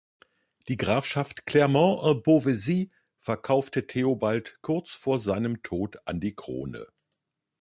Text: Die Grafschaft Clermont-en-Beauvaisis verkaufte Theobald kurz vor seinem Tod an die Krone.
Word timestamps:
Die 0.67 0.77
Grafschaft 0.77 1.45
Clermont-en-Beauvaisis 1.45 2.87
verkaufte 3.19 3.85
Theobald 3.85 4.57
kurz 4.63 4.89
vor 4.93 5.19
seinem 5.19 5.61
Tod 5.61 5.99
an 6.05 6.19
die 6.19 6.33
Krone. 6.33 6.87